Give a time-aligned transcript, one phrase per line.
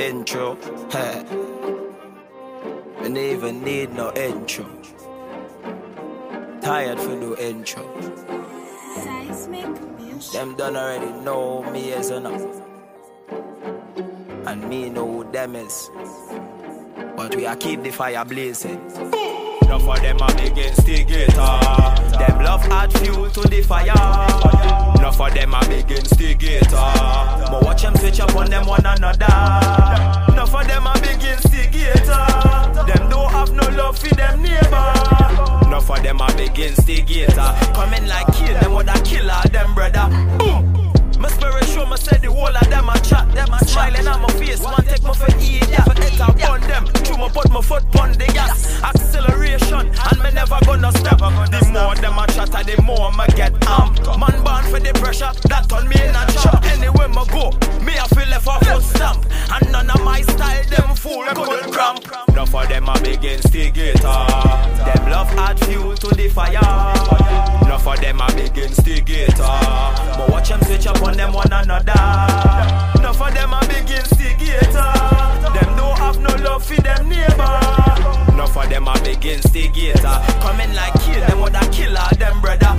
[0.00, 0.56] intro.
[3.04, 4.66] and they even need no intro.
[6.60, 7.84] Tired for no intro.
[10.32, 12.44] Them done already know me as enough.
[14.46, 15.90] And me know who them is.
[17.16, 18.80] But we are keep the fire blazing.
[19.70, 21.32] Enough of them are big instigator.
[22.18, 23.92] Them love add fuel to the fire.
[24.98, 26.70] Enough of them are big instigator.
[26.70, 29.30] But watch them switch up on them one another.
[30.32, 32.26] Enough of them are big instigator.
[32.82, 34.92] Them don't have no love for them neighbor.
[35.64, 37.54] Enough of them are big instigator.
[37.72, 40.08] Coming like kill them with a killer, them brother.
[40.36, 40.92] Boom.
[41.20, 44.28] My spirit me say the whole of them a chat, them a smiling on my
[44.34, 44.60] face.
[44.60, 46.84] One take me for eat that, for it upon them.
[47.04, 51.18] True me put my foot on the gas, acceleration, and me never gonna stop.
[51.20, 54.04] The more them a chatter, the more me get amped.
[54.18, 56.64] Man born for the pressure, that on me in a chop.
[56.64, 57.50] Anywhere me go,
[57.84, 61.72] me I feel left a foot stamp, and none of my style them fool couldn't
[61.72, 62.04] cramp.
[62.28, 64.00] Enough of them a big instigator.
[64.00, 66.58] Them love add fuel to the fire.
[67.64, 69.42] Enough of them a big instigator.
[70.16, 71.69] But watch them switch up on them one another.
[71.70, 74.90] Enough of them a big instigator.
[75.54, 78.32] Them don't have no love for them neighbor.
[78.32, 80.18] Enough of them a big instigator.
[80.40, 82.74] Coming like kill them with a killer, them brother.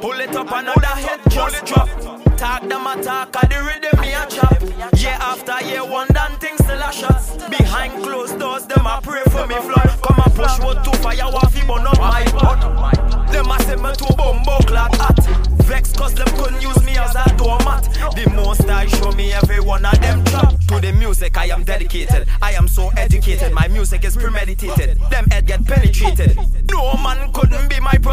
[0.00, 2.17] Pull it up another head just drop.
[2.38, 4.62] Talk them a talk, a the rhythm me a chop.
[4.96, 7.50] Year after year, one done things still a shot.
[7.50, 9.90] Behind closed doors, them a pray for me flood.
[10.02, 13.32] Come a push wood to fire, waffy burn up my butt.
[13.32, 15.18] Them a say me to bumbo clad hot.
[15.66, 17.84] Vex cause them couldn't use me as a doormat.
[18.14, 20.54] The most I show me every one of them trap.
[20.68, 22.28] To the music I am dedicated.
[22.40, 23.52] I am so educated.
[23.52, 25.00] My music is premeditated.
[25.10, 26.38] Them head get penetrated.
[26.70, 27.27] No man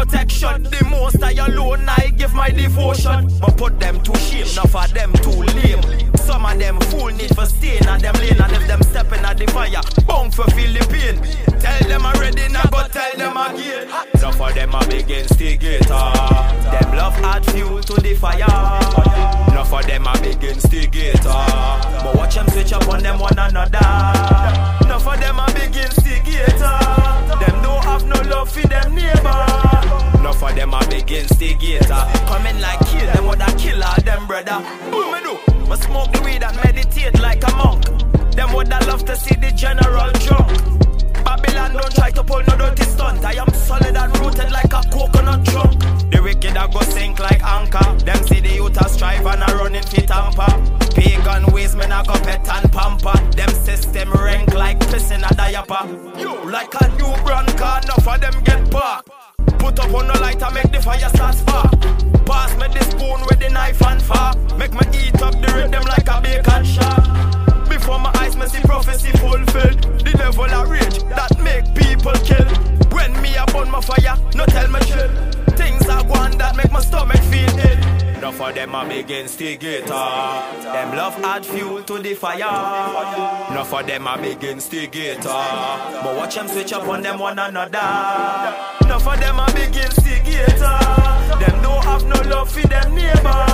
[0.06, 0.62] protection.
[0.64, 3.30] The most I alone I give my devotion.
[3.40, 5.82] But put them to shame, enough of them too lame.
[6.16, 9.38] Some of them fool need for staying at them lane and if them stepping at
[9.38, 11.16] the fire, bound for feel the pain.
[11.60, 13.88] Tell them already now, but tell them again.
[14.14, 15.86] Enough of them a big instigator.
[15.86, 18.44] Them love add fuel to the fire.
[19.50, 21.42] Enough of them a big instigator.
[22.02, 23.78] But watch them switch up on them one another.
[24.84, 26.78] Enough of them a big instigator.
[27.40, 27.62] Them
[27.98, 29.46] have no love for them neighbor.
[30.18, 32.02] Enough of them a big instigator.
[32.26, 34.58] Coming like kill them with a killer, them brother.
[34.90, 35.68] Boom me do.
[35.68, 37.84] Me smoke the weed and meditate like a monk.
[38.32, 40.85] Them would I love to see the general drunk.
[41.36, 43.24] Babylon don't try to pull no dirty stunt.
[43.24, 45.78] I am solid and rooted like a coconut trunk.
[46.10, 48.04] The wicked I go sink like anchor.
[48.04, 50.46] Them see the youth a strive and a running fit tamper.
[50.94, 53.18] Pagan ways men a go pet and pamper.
[53.36, 55.84] Them system rank like piss in a diaper.
[56.18, 59.10] Yo, like a new brand car, enough of them get parked.
[59.58, 61.72] Put up on the light and make the fire start spark.
[62.24, 64.36] Pass me the spoon with the knife and fork.
[64.56, 67.35] Make me eat up the rhythm like a bacon shark.
[67.86, 69.80] Before my eyes, me see prophecy fulfilled.
[70.04, 72.44] The level of rage that make people kill.
[72.90, 75.08] When me up on my fire, no tell me chill.
[75.54, 78.05] Things are going that make my stomach feel ill.
[78.16, 79.88] Enough of them big instigator.
[79.88, 83.50] Them love add fuel to the fire.
[83.50, 85.28] Enough of them big instigator.
[85.28, 87.78] But watch them switch up on them one another.
[88.84, 90.78] Enough of them big instigator.
[91.38, 93.46] Them don't have no love for them neighbor.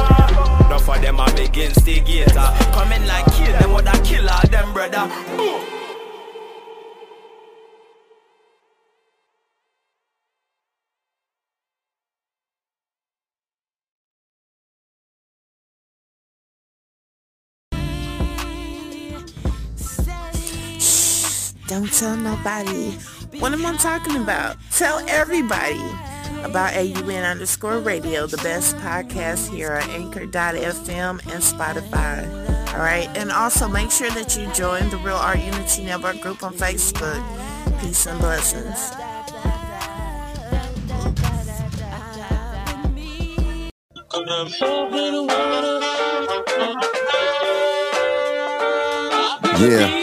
[0.66, 2.48] Enough of them big instigator.
[2.72, 5.10] Coming like kill them with a killer, them brother.
[5.40, 5.81] Ooh.
[21.68, 22.92] Don't tell nobody.
[23.38, 24.56] What am I talking about?
[24.72, 25.80] Tell everybody
[26.42, 32.72] about AUN underscore radio, the best podcast here at Anchor.fm and Spotify.
[32.74, 33.08] All right.
[33.16, 37.22] And also make sure that you join the Real Art Unity Network group on Facebook.
[37.80, 38.92] Peace and blessings.
[49.60, 50.01] Yeah.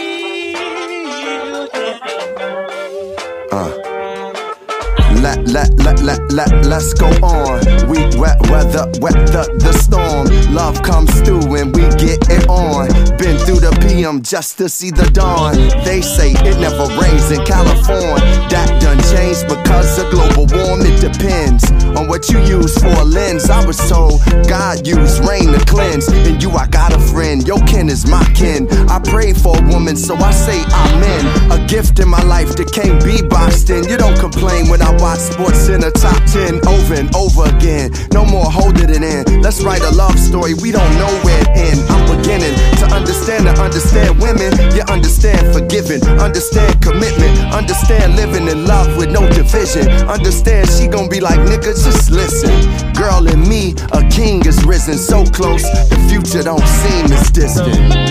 [5.50, 7.58] Let, let, let, let, let, let's go on.
[7.90, 10.28] We wet weather, weather the storm.
[10.54, 12.86] Love comes through and we get it on.
[13.18, 15.56] Been through the PM just to see the dawn.
[15.84, 18.14] They say it never rains in California.
[18.46, 20.86] That done changed because of global warm.
[20.86, 21.66] It depends
[21.98, 23.50] on what you use for a lens.
[23.50, 26.06] I was told God used rain to cleanse.
[26.06, 27.44] And you, I got a friend.
[27.46, 28.70] Your kin is my kin.
[28.88, 31.50] I prayed for a woman, so I say amen.
[31.50, 33.82] A gift in my life that can't be boxed in.
[33.88, 37.90] You don't complain when I watch sports in the top 10 over and over again.
[38.12, 39.40] No more holding it in.
[39.40, 40.52] Let's write a love story.
[40.54, 41.80] We don't know where it end.
[41.88, 48.66] I'm beginning to understand the understand women, you understand forgiving, understand commitment, understand living in
[48.66, 49.88] love with no division.
[50.08, 52.52] Understand she gon' be like, nigga, just listen.
[52.92, 58.10] Girl and me, a king is risen so close, the future don't seem as distant.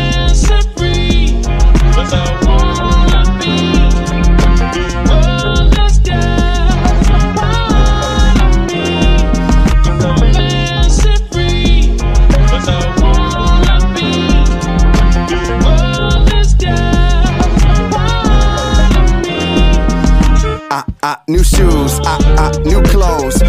[21.29, 23.39] New shoes, I, I, new clothes.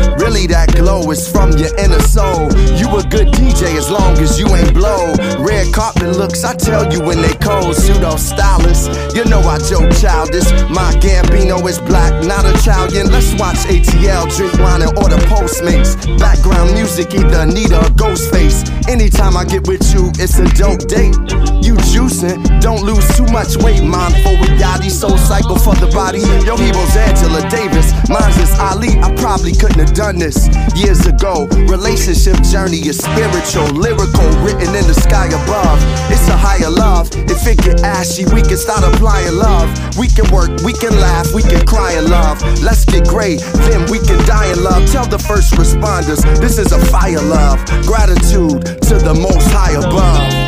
[1.11, 2.47] Is from your inner soul.
[2.79, 5.13] You a good DJ as long as you ain't blow.
[5.43, 7.75] Red carpet looks, I tell you when they cold.
[7.75, 10.47] Pseudo stylist, you know I joke childish.
[10.71, 13.11] My Gambino is black, not Italian.
[13.11, 15.99] Let's watch ATL, drink wine, and order Postmates.
[16.21, 18.63] Background music, either Anita or Ghostface.
[18.89, 21.19] Anytime I get with you, it's a dope date.
[21.67, 23.83] You juicing, don't lose too much weight.
[23.83, 26.21] Mindful with Yachty, soul cycle for the body.
[26.47, 28.95] Yo, heroes Angela Davis, mine's is Ali.
[29.03, 30.47] I probably couldn't have done this
[30.77, 31.47] years ago.
[31.69, 35.79] Relationship journey is spiritual, lyrical, written in the sky above.
[36.11, 37.09] It's a higher love.
[37.31, 39.69] If it get ashy, we can start applying love.
[39.99, 42.43] We can work, we can laugh, we can cry in love.
[42.63, 44.91] Let's get great, then we can die in love.
[44.91, 47.65] Tell the first responders this is a fire love.
[47.87, 50.41] Gratitude to the most high above.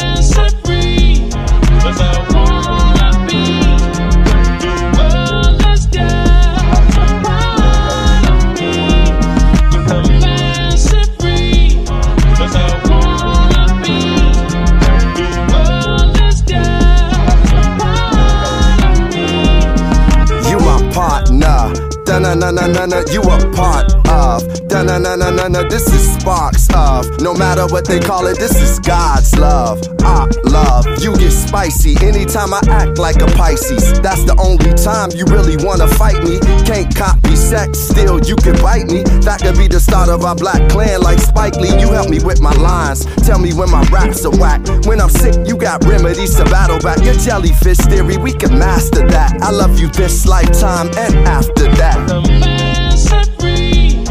[22.23, 24.43] Na na na na na, you a part of.
[24.71, 27.21] na na na na na, this is sparks of.
[27.21, 29.81] No matter what they call it, this is God's love.
[30.01, 30.87] I love.
[31.03, 34.01] You get spicy anytime I act like a Pisces.
[34.01, 36.39] That's the only time you really wanna fight me.
[36.65, 39.03] Can't copy sex, still you can bite me.
[39.27, 41.75] That could be the start of our black clan like Spike Lee.
[41.81, 43.05] You help me with my lines.
[43.27, 44.61] Tell me when my raps are whack.
[44.87, 47.03] When I'm sick, you got remedies to battle back.
[47.05, 49.43] Your jellyfish theory, we can master that.
[49.43, 52.12] I love you this lifetime and after that.
[52.21, 54.05] Man, let me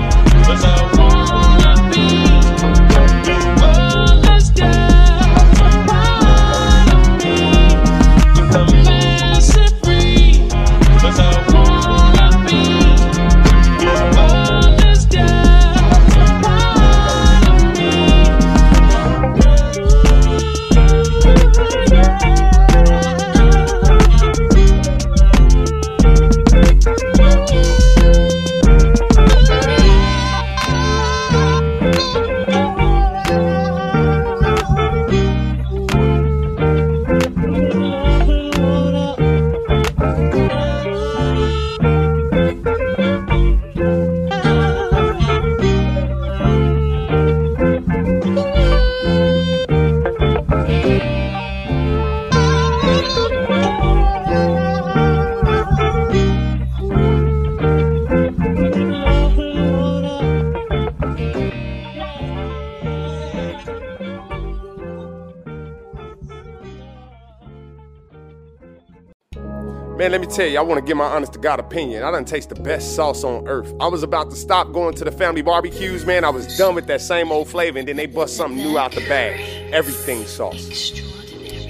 [70.31, 72.03] tell you, I want to give my honest to God opinion.
[72.03, 73.73] I done taste the best sauce on earth.
[73.81, 76.23] I was about to stop going to the family barbecues, man.
[76.23, 78.93] I was done with that same old flavor, and then they bust something new out
[78.93, 79.73] the bag.
[79.73, 80.93] Everything sauce.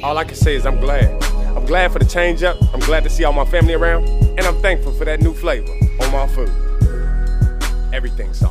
[0.04, 1.22] All I can say is I'm glad.
[1.56, 2.58] I'm glad for the change up.
[2.74, 5.72] I'm glad to see all my family around, and I'm thankful for that new flavor
[6.00, 6.52] on my food.
[7.94, 8.51] Everything sauce.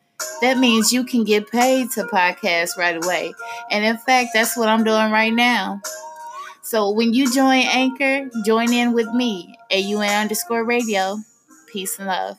[0.41, 3.33] That means you can get paid to podcast right away.
[3.69, 5.81] And in fact, that's what I'm doing right now.
[6.61, 11.17] So when you join Anchor, join in with me, AUN underscore radio.
[11.71, 12.37] Peace and love.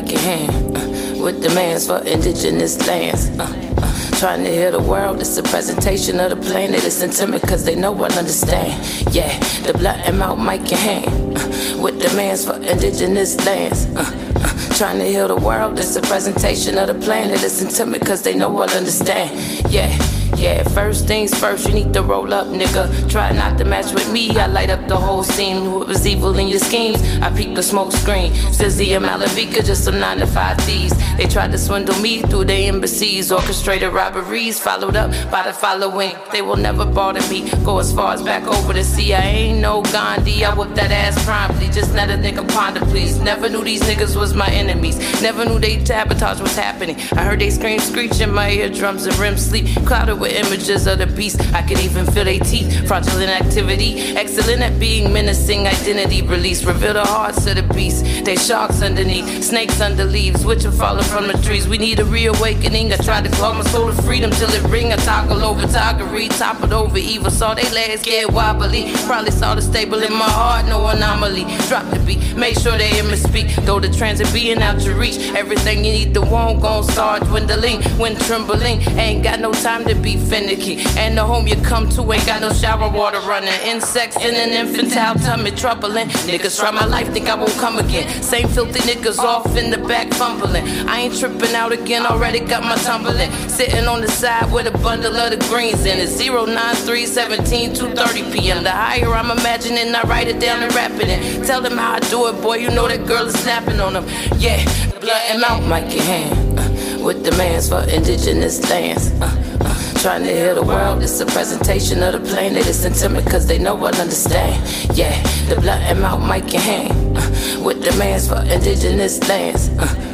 [0.00, 3.28] Mic in hand, uh, with demands for indigenous lands.
[3.38, 3.44] Uh,
[3.78, 6.84] uh, trying to heal the world, it's a presentation of the planet.
[6.84, 8.70] It's intimate cause they know what understand.
[9.14, 13.86] Yeah, the blood and mouth mic in hand, uh, with demands for indigenous lands.
[13.96, 14.04] Uh,
[14.36, 17.42] uh, trying to heal the world, it's a presentation of the planet.
[17.42, 19.72] It's intimate cause they know what understand.
[19.72, 20.17] Yeah.
[20.36, 23.10] Yeah, first things first, you need to roll up, nigga.
[23.10, 25.64] Try not to match with me, I light up the whole scene.
[25.64, 27.02] Who was evil in your schemes?
[27.20, 28.32] I peek the smoke screen.
[28.52, 30.94] Sizzy and Malavika, just some 9 to 5 thieves.
[31.16, 36.14] They tried to swindle me through the embassies, orchestrated robberies, followed up by the following.
[36.30, 37.50] They will never bother me.
[37.64, 39.14] Go as far as back over the sea.
[39.14, 41.68] I ain't no Gandhi, I whip that ass promptly.
[41.68, 43.18] Just let a nigga ponder, please.
[43.18, 44.98] Never knew these niggas was my enemies.
[45.20, 46.96] Never knew they sabotage was happening.
[47.12, 49.66] I heard they scream, screech in my eardrums and REM sleep.
[49.86, 51.40] Clouded with images of the beast.
[51.54, 52.86] I could even feel their teeth.
[52.86, 55.66] Fraudulent activity, excellent at being menacing.
[55.66, 58.04] Identity release, reveal the hearts of the beast.
[58.24, 61.68] They sharks underneath, snakes under leaves, which are falling from the trees.
[61.68, 62.92] We need a reawakening.
[62.92, 64.92] I tried to claw my soul to freedom till it ring.
[64.92, 67.30] I toggle over toggery, toppled over evil.
[67.30, 68.92] Saw they legs get wobbly.
[69.06, 71.44] Probably saw the stable in my heart, no anomaly.
[71.68, 73.54] Drop the beat, make sure they hear me speak.
[73.64, 77.82] Though the transit being out to reach, everything you need, the won't gon' start dwindling.
[77.98, 80.78] When trembling, ain't got no time to be finicky.
[80.96, 83.52] And the home you come to ain't got no shower water running.
[83.64, 86.08] Insects in an infantile tummy troubling.
[86.28, 88.22] Niggas try my life, think I won't come again.
[88.22, 90.66] Same filthy niggas off in the back fumbling.
[90.88, 93.30] I ain't tripping out again, already got my tumbling.
[93.48, 96.08] Sitting on the side with a bundle of the greens in it.
[96.18, 98.62] 093 17 230 p.m.
[98.64, 101.42] The higher I'm imagining, I write it down and rap it in.
[101.44, 104.04] Tell them how I do it, boy, you know that girl is snapping on them.
[104.38, 104.64] Yeah,
[105.00, 105.62] blood and mouth,
[105.92, 106.58] in hand.
[106.58, 109.10] Uh, with demands for indigenous lands.
[109.20, 109.67] Uh, uh,
[109.98, 112.66] trying to heal the world, it's a presentation of the planet.
[112.66, 114.62] It's intimate cause they know what understand.
[114.96, 117.18] Yeah, the blood and mouth, mic in hand.
[117.18, 119.70] Uh, with demands for indigenous lands.
[119.70, 120.07] Uh,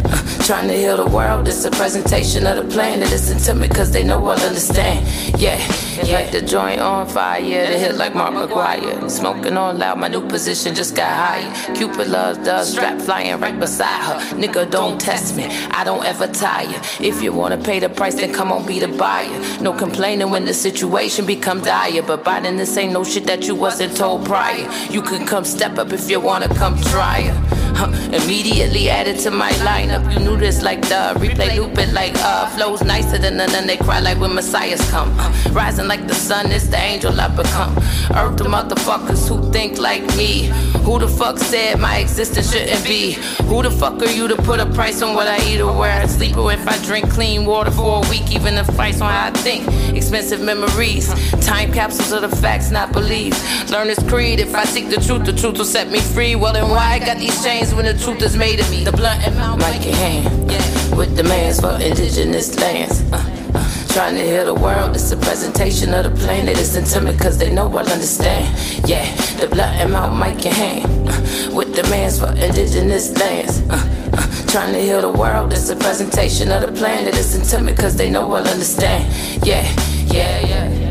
[0.45, 3.11] trying to heal the world, it's a presentation of the planet.
[3.11, 5.07] It's intimate cause they know what understand.
[5.41, 5.59] Yeah,
[6.03, 6.19] yeah.
[6.19, 9.11] Like the joint on fire, yeah, the hit like Mark McGwire.
[9.11, 11.75] Smoking on loud, my new position just got higher.
[11.75, 14.37] Cupid loves the strap flying right beside her.
[14.37, 16.81] Nigga, don't test me, I don't ever tire.
[17.01, 19.41] If you wanna pay the price, then come on, be the buyer.
[19.61, 22.03] No complaining when the situation become dire.
[22.03, 24.69] But buying this ain't no shit that you wasn't told prior.
[24.91, 27.55] You can come step up if you wanna come try it.
[27.77, 29.94] Huh, immediately added to my lineup.
[30.13, 33.51] You knew this like the replay, loop it like uh flows nicer than none.
[33.55, 35.15] And they cry like when messiahs come.
[35.19, 37.77] Uh, rising like the sun, it's the angel I become.
[38.15, 40.51] Earth the motherfuckers who think like me.
[40.85, 43.13] Who the fuck said my existence shouldn't be?
[43.45, 45.93] Who the fuck are you to put a price on what I eat or where
[46.03, 48.31] I sleep or if I drink clean water for a week?
[48.33, 49.67] Even the price on how I think.
[49.97, 51.09] Expensive memories,
[51.45, 53.39] time capsules of the facts not believed.
[53.71, 54.41] Learn this creed.
[54.41, 56.35] If I seek the truth, the truth will set me free.
[56.37, 58.85] Well then why I got these chains when the truth is made of me?
[58.85, 59.61] The blunt and mouth,
[59.93, 63.03] hand, with demands for indigenous lands.
[63.13, 63.23] Uh,
[63.55, 66.59] uh, trying to heal the world, it's a presentation of the planet.
[66.59, 68.47] It's intimate cause they know I'll understand.
[68.89, 69.05] Yeah,
[69.41, 73.63] the blood and mouth, mic in hand, uh, with demands for indigenous lands.
[73.69, 77.15] Uh, trying to heal the world, it's a presentation of the planet.
[77.17, 79.05] It's intimate cause they know I'll understand.
[79.45, 79.65] Yeah,
[80.07, 80.84] yeah, yeah.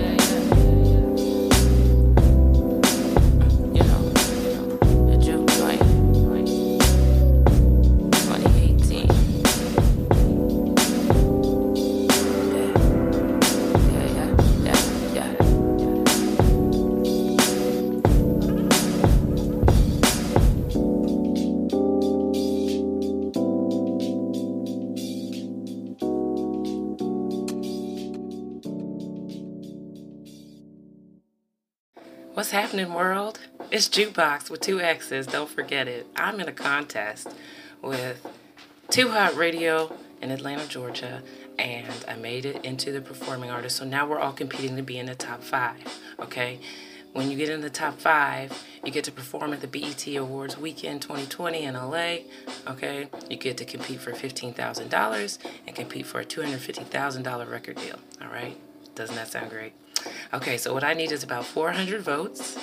[32.73, 33.39] Happening, world?
[33.69, 35.27] It's Jukebox with two X's.
[35.27, 36.07] Don't forget it.
[36.15, 37.27] I'm in a contest
[37.83, 38.25] with
[38.89, 41.21] Too Hot Radio in Atlanta, Georgia,
[41.59, 43.75] and I made it into the performing artist.
[43.75, 45.83] So now we're all competing to be in the top five.
[46.19, 46.59] Okay.
[47.11, 50.57] When you get in the top five, you get to perform at the BET Awards
[50.57, 52.15] Weekend 2020 in LA.
[52.67, 55.37] Okay, you get to compete for $15,000
[55.67, 57.99] and compete for a $250,000 record deal.
[58.19, 58.57] All right,
[58.95, 59.73] doesn't that sound great?
[60.33, 62.57] Okay, so what I need is about 400 votes,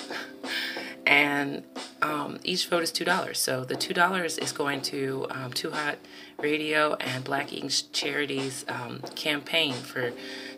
[1.05, 1.63] and
[2.01, 3.39] um, each vote is two dollars.
[3.39, 5.97] So the two dollars is going to um, Too Hot
[6.39, 10.11] Radio and Black Ink Charities um, campaign for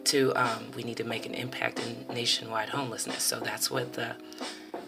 [0.05, 3.23] to um, we need to make an impact in nationwide homelessness.
[3.23, 4.15] So that's what the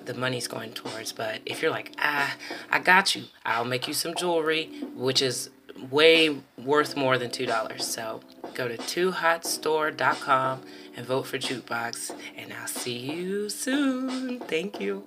[0.06, 1.12] the money's going towards.
[1.12, 2.36] But if you're like, ah,
[2.70, 5.50] I got you, I'll make you some jewelry, which is
[5.90, 7.86] way worth more than two dollars.
[7.86, 8.22] So
[8.54, 10.62] go to twohotstore.com
[10.96, 14.40] and vote for Jukebox, and I'll see you soon.
[14.40, 15.04] Thank you.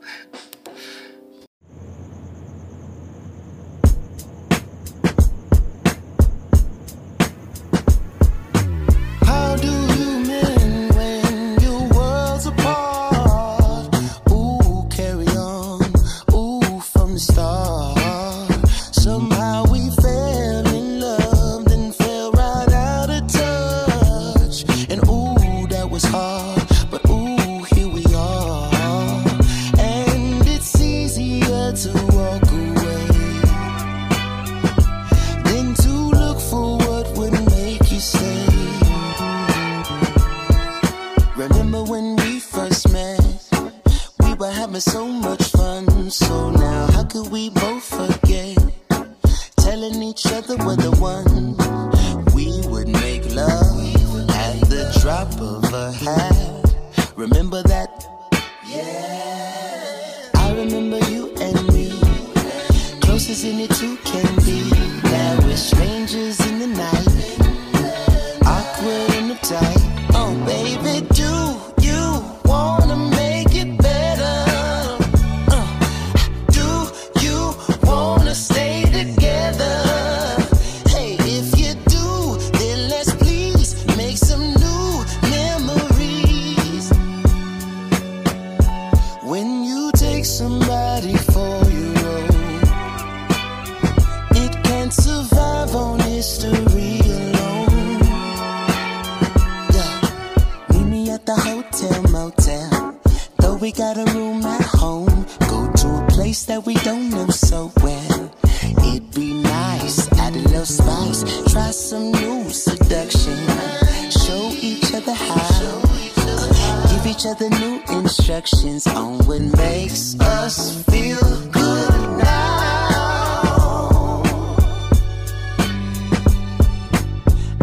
[117.18, 121.18] Each other new instructions on what makes us feel
[121.50, 124.22] good now.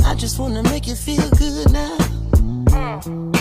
[0.06, 3.35] I just wanna make you feel good now.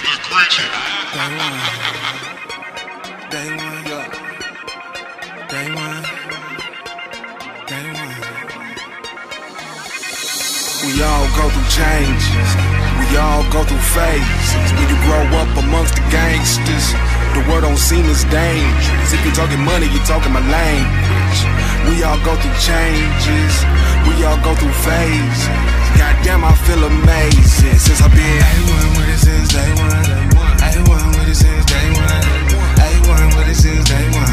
[0.00, 0.16] One.
[1.36, 1.56] One.
[3.30, 3.84] Day one.
[5.76, 6.04] One.
[10.80, 12.50] We all go through changes.
[12.98, 14.72] We all go through phases.
[14.72, 16.92] When you grow up amongst the gangsters,
[17.34, 19.12] the world don't seem as dangerous.
[19.12, 21.38] If you're talking money, you're talking my language.
[21.88, 23.54] We all go through changes.
[24.06, 25.40] We all go through phases.
[25.98, 30.04] Goddamn, I feel amazing since I've been A1 with it since day one.
[30.60, 32.22] A1 with it since day one.
[32.78, 34.29] A1 with it since day one.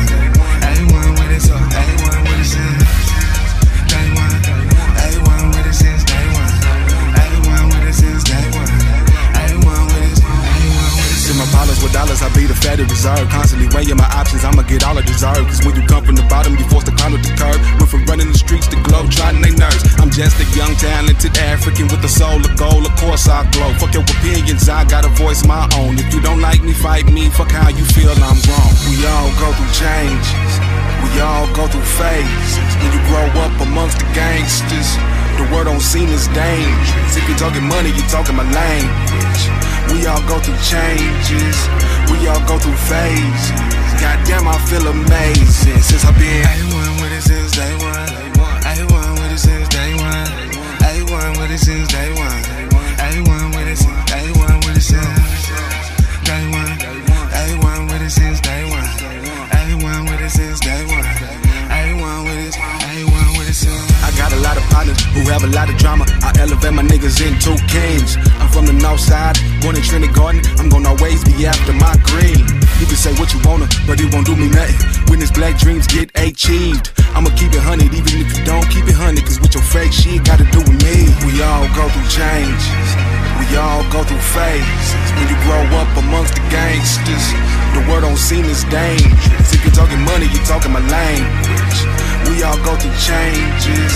[11.87, 13.31] My dollars I be the fatty reserve.
[13.31, 15.47] Constantly weighing my options, I'ma get all I deserve.
[15.47, 17.55] Cause when you come from the bottom, you forced to climb up the curb.
[17.79, 19.87] Went from running the streets to glow, trying they nerves.
[19.95, 22.83] I'm just a young, talented African with a soul of gold.
[22.83, 23.71] Of course I glow.
[23.79, 25.95] Fuck your opinions, I got a voice my own.
[25.95, 27.31] If you don't like me, fight me.
[27.31, 28.73] Fuck how you feel, I'm wrong.
[28.91, 30.51] We all go through changes.
[31.07, 32.51] We all go through phases.
[32.83, 34.91] When you grow up amongst the gangsters,
[35.39, 37.15] the world don't seem as dangerous.
[37.15, 39.66] If you're talking money, you're talking my language.
[39.91, 41.57] We all go through changes.
[42.11, 43.51] We all go through phases.
[43.99, 48.07] Goddamn, I feel amazing since I've been A1 with it since day one.
[48.61, 50.27] A1 with it since day one.
[50.83, 52.41] A1 with it since day one.
[52.99, 55.47] A1 with it since A1 with it since
[56.23, 56.77] day one.
[57.31, 58.89] A1 with it since day one.
[59.51, 61.05] A1 with it since day one.
[61.69, 62.76] A1 with it.
[64.17, 66.03] Got a lot of partners who have a lot of drama.
[66.25, 68.17] I elevate my niggas into kings.
[68.41, 70.41] I'm from the north side, born in Trinity Garden.
[70.57, 72.41] I'm gonna always be after my green.
[72.81, 74.77] You can say what you wanna, but it won't do me nothing.
[75.07, 78.89] When this black dreams get achieved, I'ma keep it hundred, even if you don't keep
[78.89, 79.23] it hundred.
[79.25, 81.13] Cause with your fake shit, gotta do with me.
[81.21, 82.89] We all go through changes.
[83.37, 84.89] We all go through phases.
[85.13, 87.25] When you grow up amongst the gangsters,
[87.77, 89.53] the world don't seem as dangerous.
[89.53, 92.06] If you're talking money, you're talking my language.
[92.27, 93.93] We all go through changes.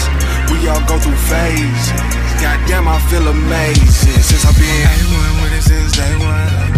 [0.52, 2.02] We all go through phases.
[2.42, 6.71] Goddamn, I feel amazing since I've been A1 with it since day one.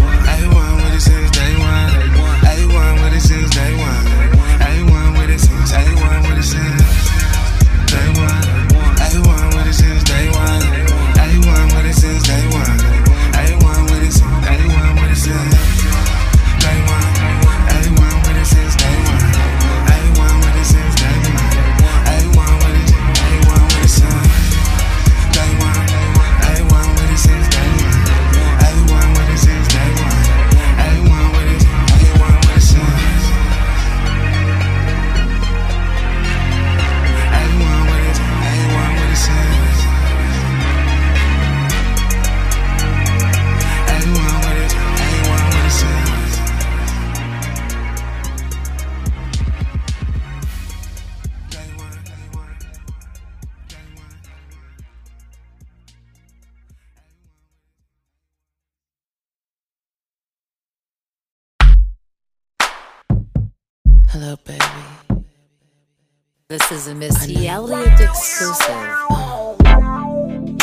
[66.93, 68.67] A Missy Elliott exclusive.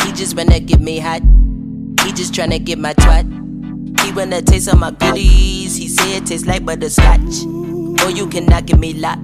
[0.03, 1.21] He just wanna get me hot.
[2.03, 3.25] He just tryna get my twat.
[4.01, 5.75] He wanna taste of my goodies.
[5.75, 7.45] He say it tastes like butterscotch.
[7.97, 9.21] Boy, you cannot get me locked.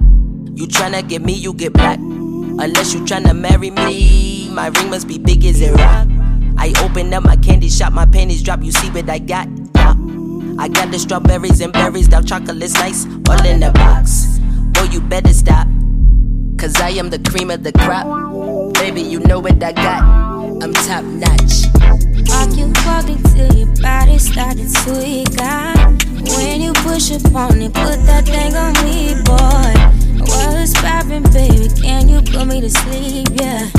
[0.54, 1.98] You tryna get me, you get black.
[1.98, 6.08] Unless you tryna marry me, my ring must be big as a rock.
[6.58, 8.62] I open up my candy shop, my panties drop.
[8.62, 9.48] You see what I got?
[10.60, 14.40] I got the strawberries and berries, dark chocolate slice, all in the box.
[14.72, 15.68] Boy, you better stop.
[16.58, 18.74] Cause I am the cream of the crop.
[18.74, 20.02] Baby, you know what I got.
[20.60, 21.70] I'm top notch.
[22.26, 25.78] Walk you walk until your body started to got.
[26.34, 29.98] When you push up on it, put that thing on me, boy.
[30.26, 31.68] What's poppin', baby?
[31.80, 33.28] Can you put me to sleep?
[33.34, 33.70] Yeah.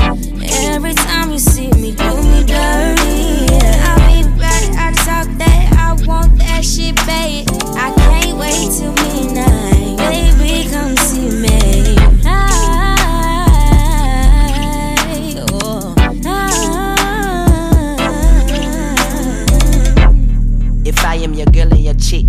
[0.72, 3.44] Every time you see me, do me dirty.
[3.60, 3.92] Yeah.
[3.92, 4.70] I'll be right.
[4.80, 5.72] I talk that.
[5.76, 7.46] I want that shit, babe.
[7.76, 9.98] I can't wait till midnight.
[9.98, 11.59] Baby, come see me.
[21.00, 22.26] If I am your girl and your chick,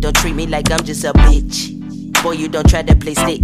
[0.00, 1.70] don't treat me like I'm just a bitch.
[2.20, 3.40] Boy, you don't try to play stick.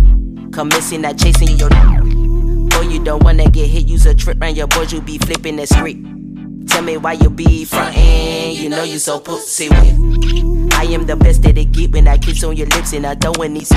[0.53, 1.69] Come missing, not chasing your.
[1.71, 3.87] Boy, you don't wanna get hit.
[3.87, 6.01] Use a trip round your boys, you be flipping the script.
[6.67, 8.57] Tell me why you be frontin'.
[8.57, 10.75] You know you so pussy with.
[10.75, 13.15] I am the best that it get when I kiss on your lips and I
[13.15, 13.71] throw in these.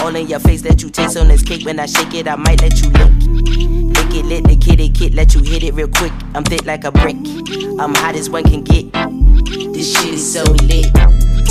[0.00, 1.66] All in your face that you taste on this cake.
[1.66, 3.12] When I shake it, I might let you lick.
[3.96, 6.12] Lick it, let the kitty kid, let you hit it real quick.
[6.36, 7.16] I'm thick like a brick.
[7.80, 8.94] I'm hot as one can get.
[9.78, 10.90] This shit is so lit.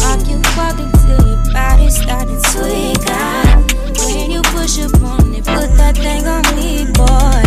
[0.04, 3.72] Walk you walk until your body started to got.
[4.04, 7.40] When you push up on it, put that thing on me, boy.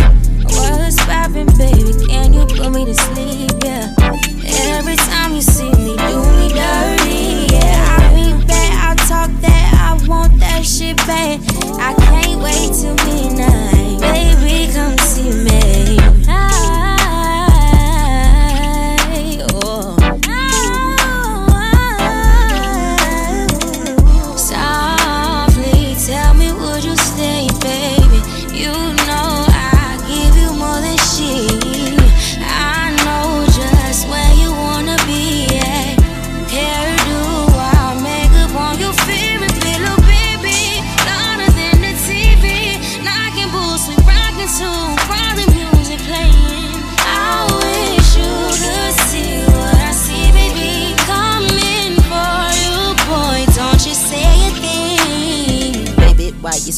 [0.57, 1.93] What's poppin', baby?
[2.07, 3.51] Can you put me to sleep?
[3.63, 3.93] Yeah.
[4.73, 7.53] Every time you see me, do me dirty.
[7.53, 8.01] Yeah.
[8.01, 11.41] I mean that, I talk that, I want that shit, babe.
[11.77, 14.73] I can't wait till midnight, baby.
[14.73, 15.50] Come see me.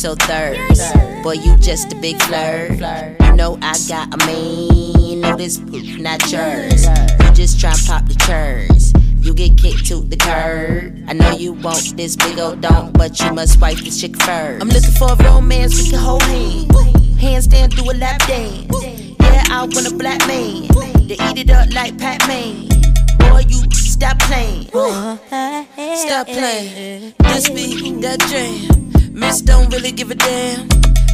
[0.04, 1.24] Baby, why you so thirst?
[1.24, 2.72] Boy, you just a big flirt.
[3.22, 5.22] You know I got a man.
[5.22, 6.86] Know this poop, not yours.
[6.86, 8.94] You just try pop the churns.
[9.20, 11.06] You get kicked to the curb.
[11.08, 14.62] I know you want this big old don't, but you must wipe this chick first.
[14.62, 16.68] I'm looking for a romance we can hold hands.
[17.48, 18.84] Handstand, do a lap dance.
[18.84, 20.68] Yeah, I want a black man.
[21.08, 22.68] To eat it up like Pac-Man.
[23.20, 24.70] Boy, you stop playing.
[24.74, 25.96] Uh-huh.
[25.96, 27.14] Stop playing.
[27.20, 28.84] This be that jam.
[29.14, 30.68] Miss don't really give a damn.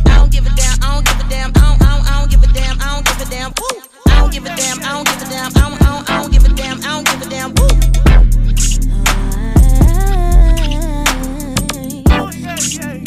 [0.07, 0.79] I don't give a damn.
[0.81, 1.51] I don't give a damn.
[1.55, 2.79] I don't, I don't, I don't give a damn.
[2.79, 3.51] I don't give a damn.
[3.59, 3.81] Woo.
[4.07, 4.79] I don't give a damn.
[4.81, 5.51] I don't give a damn.
[5.55, 6.79] I don't, I don't, I don't give a damn.
[6.81, 7.53] I don't give a damn.
[7.55, 7.69] Woo.
[12.79, 12.98] get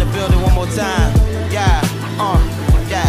[0.00, 1.12] the building one more time.
[1.52, 1.80] Yeah,
[2.18, 2.40] uh,
[2.88, 3.04] yeah.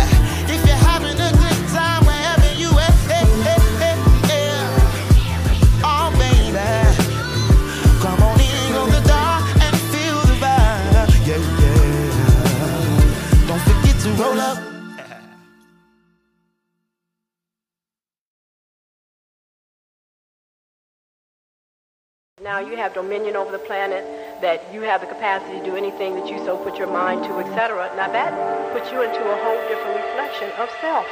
[0.51, 3.95] If you're having a good time wherever you at, hey, hey, hey,
[4.27, 5.87] yeah.
[5.87, 6.67] Oh, baby.
[8.03, 11.09] Come on in, go the door and feel the vibe.
[11.25, 13.47] Yeah, yeah.
[13.47, 14.57] Don't forget to roll up.
[22.43, 24.03] Now you have dominion over the planet,
[24.41, 27.39] that you have the capacity to do anything that you so put your mind to,
[27.39, 27.93] etc.
[27.95, 31.05] Now that puts you into a whole different reflection of self.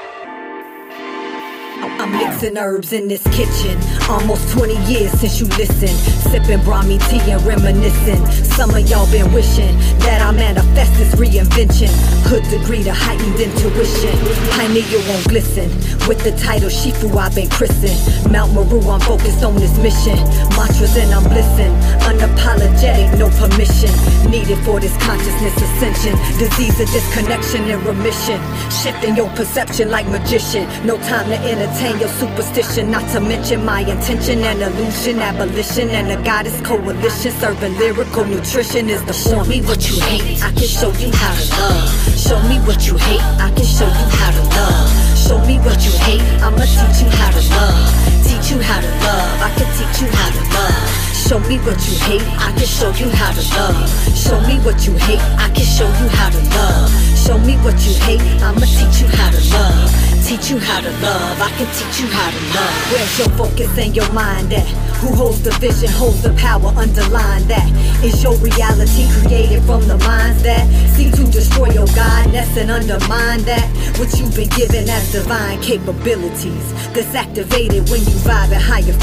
[2.02, 3.99] I'm mixing herbs in this kitchen.
[4.10, 5.94] Almost 20 years since you listened.
[6.34, 8.26] Sipping Brahmi tea and reminiscing.
[8.58, 11.94] Some of y'all been wishing that I manifest this reinvention.
[12.26, 14.18] Hood degree to heightened intuition.
[14.58, 15.70] Pineal won't glisten.
[16.10, 18.34] With the title Shifu, I've been christened.
[18.34, 20.18] Mount Meru, I'm focused on this mission.
[20.58, 21.70] Mantras and I'm blissing.
[22.10, 23.94] Unapologetic, no permission.
[24.26, 26.18] Needed for this consciousness ascension.
[26.42, 28.42] Disease of disconnection and remission.
[28.74, 30.66] Shifting your perception like magician.
[30.82, 32.90] No time to entertain your superstition.
[32.90, 35.20] Not to mention my intention and illusion.
[35.20, 37.32] Abolition and a goddess coalition.
[37.32, 40.42] Serving lyrical nutrition is the Show me what you hate.
[40.42, 42.18] I can show you how to love.
[42.18, 43.22] Show me what you hate.
[43.40, 45.18] I can show you how to love.
[45.18, 46.22] Show me what you hate.
[46.42, 48.24] I'ma teach you how to love.
[48.24, 49.42] Teach you how to love.
[49.42, 51.10] I can teach you how to love.
[51.30, 53.86] Show me what you hate, I can show you how to love.
[54.18, 56.90] Show me what you hate, I can show you how to love.
[57.16, 60.19] Show me what you hate, I'ma teach you how to love.
[60.30, 62.92] Teach you how to love, I can teach you how to love.
[62.94, 64.68] Where's your focus and your mind at?
[65.02, 67.66] Who holds the vision, holds the power, underline that.
[68.06, 73.42] Is your reality created from the minds that seek to destroy your godness and undermine
[73.50, 73.66] that?
[73.98, 76.74] What you've been given as divine capabilities.
[76.94, 78.94] That's activated when you vibe at higher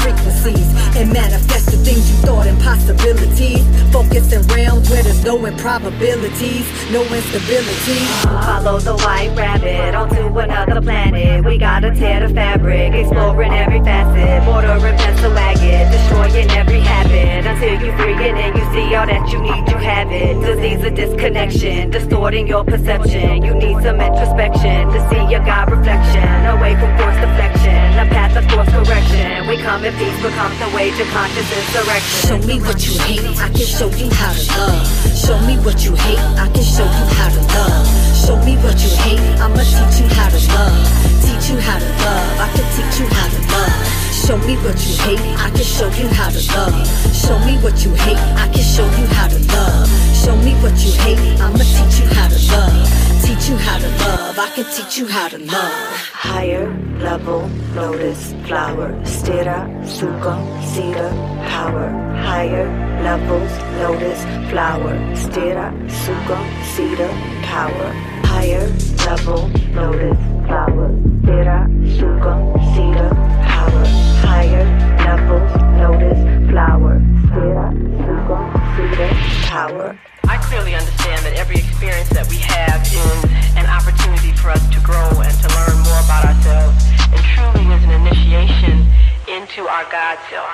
[5.47, 7.99] improbabilities, no instability.
[8.45, 11.43] Follow the white rabbit onto another planet.
[11.45, 14.43] We gotta tear the fabric, exploring every facet.
[14.45, 17.45] Mortar and pestle maggot, destroying every habit.
[17.47, 20.35] Until you free it and you see all that you need, you have it.
[20.41, 23.43] Disease of disconnection, distorting your perception.
[23.43, 26.27] You need some introspection to see your God reflection.
[26.57, 29.47] Away from force deflection, a path of course correction.
[29.47, 32.27] We come in peace, becomes the wage of conscious insurrection.
[32.27, 35.15] Show me what you hate, I can show you how to love.
[35.15, 37.87] Show me what you hate, I can show you how to love.
[38.15, 40.87] Show me what you hate, I'ma teach you how to love.
[41.21, 43.97] Teach you how to love, I can teach you how to love.
[44.13, 46.87] Show me what you hate, I can show you how to love.
[47.15, 49.89] Show me what you hate, I can show you how to love.
[50.15, 53.16] Show me what you hate, I'ma teach you how to love.
[53.27, 55.97] Teach you how to love, I can teach you how to love.
[56.13, 57.41] Higher level
[57.75, 61.11] lotus flower, stira, sukha, cedar,
[61.49, 61.89] power.
[62.23, 62.67] Higher
[63.03, 66.39] levels lotus flower, stira, sukha,
[66.71, 67.11] cedar,
[67.43, 67.91] power.
[68.23, 68.65] Higher
[69.05, 71.67] level lotus flower, stira,
[71.99, 72.33] sukha,
[72.75, 73.13] cedar,
[73.43, 73.85] power.
[74.23, 74.65] Higher
[75.03, 76.95] levels lotus flower,
[77.27, 77.67] stira,
[78.07, 78.39] sukha,
[78.77, 79.11] cedar,
[79.51, 79.99] power.
[80.27, 83.19] I clearly understand that every experience that we have is
[83.55, 86.83] an opportunity for us to grow and to learn more about ourselves,
[87.15, 88.83] and truly is an initiation
[89.31, 90.51] into our God self.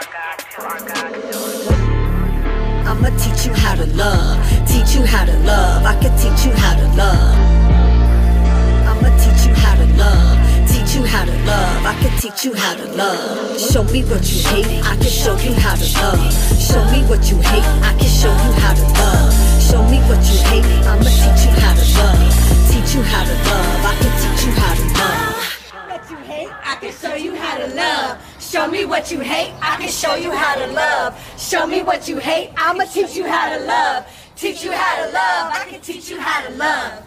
[2.86, 4.38] I'ma teach you how to love.
[4.70, 5.86] Teach you how to love.
[5.86, 7.34] I can teach you how to love.
[8.86, 10.53] I'ma teach you how to love.
[10.94, 11.86] Teach you how to love.
[11.88, 13.60] I can teach you how to love.
[13.60, 14.68] Show me what you hate.
[14.86, 16.34] I can show you how to love.
[16.62, 17.66] Show me what you hate.
[17.82, 19.34] I can show you how to love.
[19.60, 20.62] Show me what you hate.
[20.86, 22.30] I'ma teach you how to love.
[22.70, 23.86] Teach you how to love.
[23.90, 25.34] I can teach you how to love.
[26.64, 28.22] I can show you how to love.
[28.40, 31.18] Show me what you hate, I can show you how to love.
[31.40, 34.06] Show me what you hate, I'ma teach you how to love.
[34.36, 37.04] Teach you how to love, I can teach you how to love.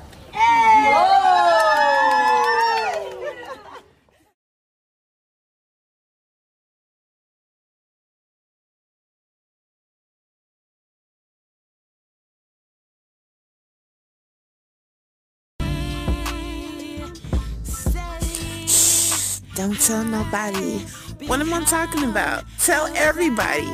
[19.56, 20.80] Don't tell nobody.
[21.28, 22.44] What am I talking about?
[22.58, 23.66] Tell everybody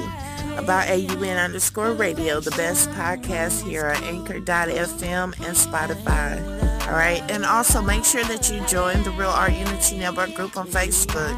[0.57, 6.87] about AUN underscore radio, the best podcast here at Anchor.fm and Spotify.
[6.87, 7.29] All right.
[7.29, 11.37] And also make sure that you join the Real Art Unity Network group on Facebook.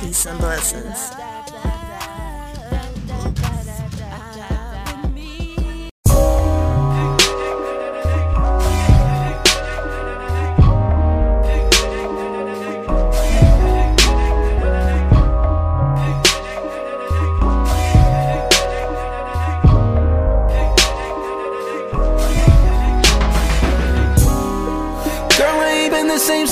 [0.00, 1.37] Peace and blessings.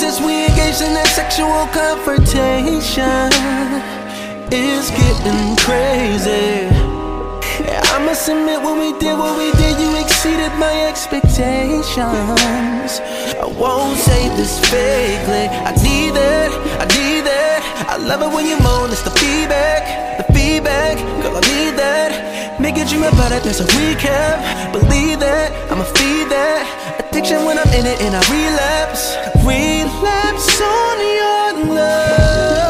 [0.07, 3.27] Since we engaged in that sexual confrontation.
[4.55, 6.71] It's getting crazy.
[7.67, 11.99] Yeah, I must admit, when we did what we did, you exceeded my expectations.
[11.99, 15.51] I won't say this vaguely.
[15.51, 17.59] I need that, I need that.
[17.91, 21.03] I love it when you moan, it's the feedback, the feedback.
[21.23, 22.61] Girl, I need that.
[22.61, 24.71] Make a dream about it, there's a recap.
[24.71, 26.96] Believe that, I'ma feed that.
[27.11, 29.17] Addiction when I'm in it and I relapse.
[29.45, 32.66] Relapse on your love.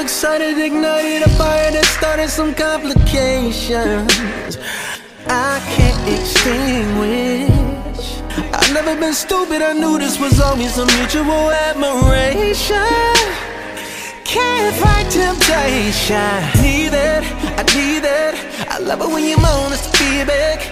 [0.00, 4.56] Excited, ignited a fire that started some complications.
[5.26, 7.50] I can't extinguish.
[8.54, 12.80] I've never been stupid, I knew this was always a mutual admiration.
[14.24, 16.62] Can't fight temptation.
[16.62, 17.22] Need it,
[17.60, 18.34] I need it.
[18.70, 20.62] I love it when you moan, it's feedback,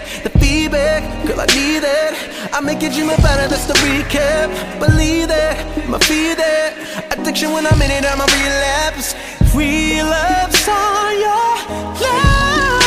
[0.58, 1.02] feedback.
[1.26, 2.14] Girl, I need it.
[2.52, 4.48] I make you dream about it, that's the recap.
[4.80, 5.54] Believe that,
[5.88, 6.70] my feed that.
[7.12, 9.14] Addiction when I'm in it, I'm a relapse.
[9.54, 11.54] Relapse on your
[12.02, 12.82] love.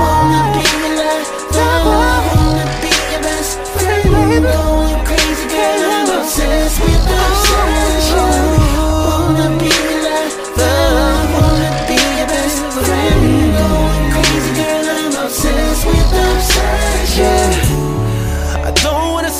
[0.00, 4.44] Wanna be your last love, wanna be your best friend.
[4.46, 7.45] Going crazy, girl, I'm obsessed with obsession.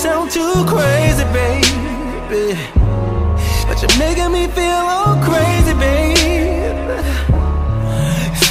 [0.06, 2.56] sound too crazy, baby
[3.66, 6.92] But you're making me feel all crazy, baby.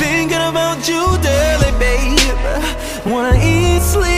[0.02, 3.10] Thinking about you daily, baby.
[3.10, 4.15] Wanna eat, sleep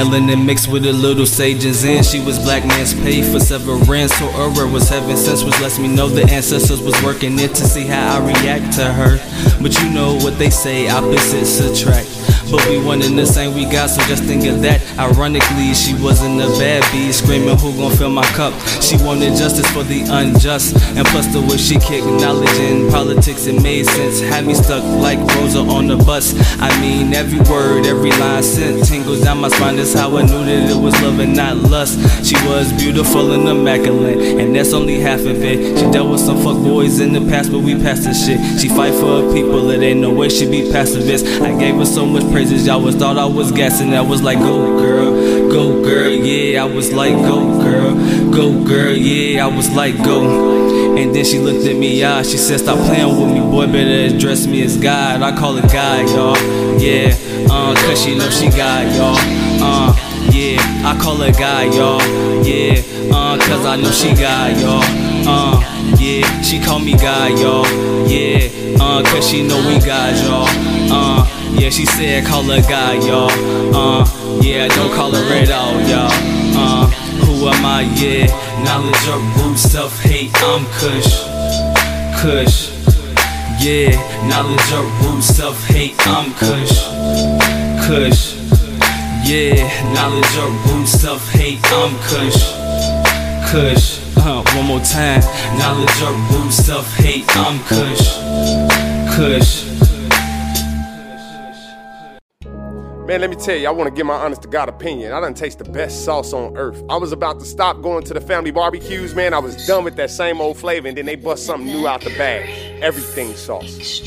[0.00, 2.02] melanin mixed with a little sage and zen.
[2.02, 4.14] She was black man's pay for severance.
[4.14, 7.64] So Ura was heaven since which lets me know the ancestors was working it to
[7.64, 9.18] see how I react to her.
[9.62, 12.29] But you know what they say, opposites attract.
[12.50, 14.82] But we one in the same, we got so just think of that.
[14.98, 18.52] Ironically, she wasn't a bad bee, screaming, Who gon' fill my cup?
[18.82, 23.46] She wanted justice for the unjust, and plus the way she kicked knowledge in politics,
[23.46, 24.20] it made sense.
[24.20, 26.34] Had me stuck like Rosa on the bus.
[26.60, 29.76] I mean, every word, every line sent tingles down my spine.
[29.76, 31.98] That's how I knew that it was love and not lust.
[32.26, 35.78] She was beautiful and immaculate, and that's only half of it.
[35.78, 38.40] She dealt with some fuck boys in the past, but we passed the shit.
[38.60, 41.26] She fight for her people, it ain't no way she be pacifist.
[41.42, 43.92] I gave her so much praises, y'all was thought I was gassing.
[43.92, 46.64] I was like, go girl, go girl, yeah.
[46.64, 47.92] I was like, go girl,
[48.32, 49.44] go girl, yeah.
[49.44, 50.96] I was like, go.
[50.96, 52.22] And then she looked at me, yeah.
[52.22, 53.66] She said, stop playing with me, boy.
[53.66, 55.20] Better address me as God.
[55.20, 56.80] I call her God, y'all.
[56.80, 57.12] Yeah,
[57.50, 59.18] uh, cause she know she got y'all.
[59.60, 59.92] Uh,
[60.32, 60.56] yeah,
[60.88, 62.00] I call her God, y'all.
[62.42, 62.80] Yeah,
[63.12, 64.82] uh, cause I know she got y'all.
[65.28, 65.60] Uh,
[65.98, 67.66] yeah, she call me God, y'all.
[68.08, 68.48] Yeah,
[68.80, 70.46] uh, cause she know we got y'all.
[70.90, 73.30] Uh, yeah, she said call her God, y'all.
[73.74, 76.10] Uh, yeah, don't call her at all, y'all.
[76.56, 76.86] Uh,
[77.24, 77.82] who am I?
[77.96, 78.26] Yeah,
[78.64, 81.10] knowledge of root, self hate, I'm Kush.
[82.20, 82.70] Kush.
[83.62, 83.92] Yeah,
[84.28, 86.84] knowledge of root, self hate, I'm Kush.
[87.86, 88.36] Kush.
[89.24, 89.54] Yeah,
[89.94, 92.40] knowledge of root, self hate, I'm Kush.
[93.50, 94.00] Kush.
[94.16, 95.20] Uh, one more time.
[95.58, 98.16] Knowledge of root, self hate, I'm Kush.
[99.16, 99.69] Kush.
[103.10, 105.12] Man, let me tell you, I want to give my honest to God opinion.
[105.12, 106.80] I done taste the best sauce on earth.
[106.88, 109.34] I was about to stop going to the family barbecues, man.
[109.34, 112.02] I was done with that same old flavor, and then they bust something new out
[112.02, 112.48] the bag.
[112.80, 114.00] Everything sauce.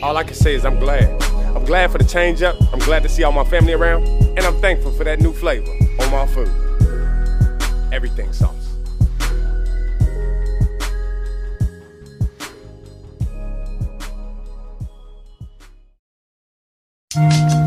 [0.00, 1.20] All I can say is I'm glad.
[1.56, 2.54] I'm glad for the change up.
[2.72, 5.68] I'm glad to see all my family around, and I'm thankful for that new flavor
[5.98, 6.52] on my food.
[7.92, 8.54] Everything sauce.
[17.16, 17.59] Yeah.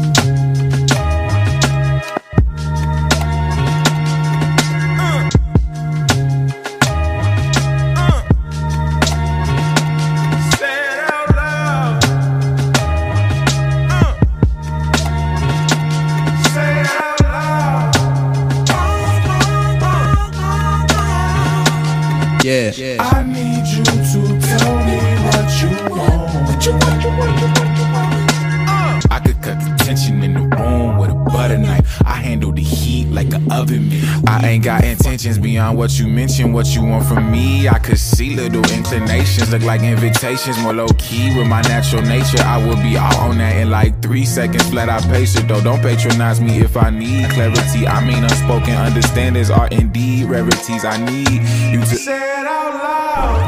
[35.84, 36.53] What you mentioned.
[36.53, 39.51] What you want from me, I could see little inclinations.
[39.51, 42.41] Look like invitations, more low key with my natural nature.
[42.41, 44.69] I will be out on that in like three seconds.
[44.69, 45.59] Flat out pace it though.
[45.61, 47.86] Don't patronize me if I need clarity.
[47.86, 50.86] I mean, unspoken understandings are indeed rarities.
[50.86, 51.41] I need
[51.73, 51.95] you to.
[51.97, 53.03] Say it out loud.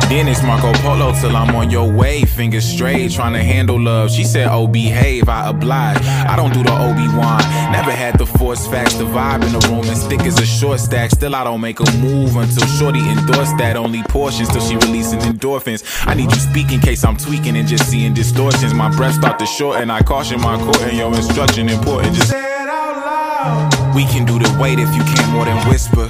[0.10, 2.24] Then it's Marco Polo till I'm on your way.
[2.26, 4.12] Fingers straight, trying to handle love.
[4.12, 5.98] She said, Oh, behave, I oblige.
[6.06, 7.40] I don't do the Obi Wan.
[7.72, 10.80] Never had the force facts, the vibe in the room as thick as a short
[10.80, 11.10] stack.
[11.10, 13.76] Still, I don't make a move until Shorty endorse that.
[13.76, 15.84] Only portions till she releasing endorphins.
[16.06, 18.74] I need you speak in case I'm tweaking and just seeing distortions.
[18.76, 19.90] My breath start to shorten.
[19.90, 22.14] I caution my court and your instruction important.
[22.16, 23.96] Just Say it out loud.
[23.96, 26.08] we can do the wait if you can't more than whisper.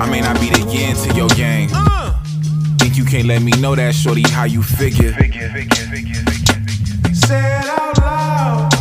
[0.00, 1.68] I may not be the yin to your yang.
[2.80, 5.12] Think you can't let me know that, shorty, how you figure.
[7.12, 8.72] Say it out loud.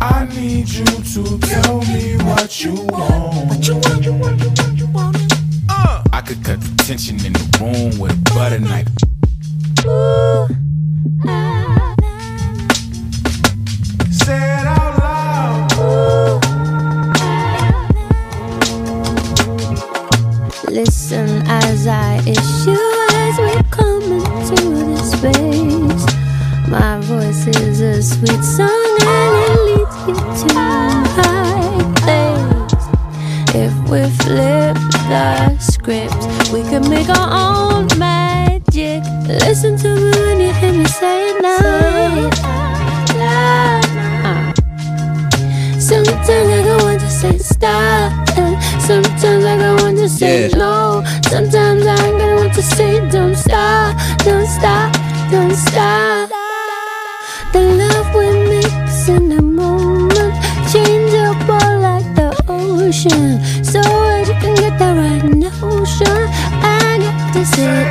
[0.00, 3.48] I need you to tell me what you want.
[3.50, 5.16] What you want, you want, you want, you want.
[5.68, 8.88] Uh, I could cut the tension in the room with a butter knife.
[9.84, 10.29] Say
[35.10, 36.14] the script,
[36.52, 37.28] we can make our
[37.74, 39.02] own magic.
[39.26, 42.30] Listen to me when you hear me say it now.
[43.18, 43.80] Uh.
[45.80, 48.12] Sometimes I go want to say stop.
[48.38, 50.56] and Sometimes I go want to say Yeah.
[50.56, 50.69] no.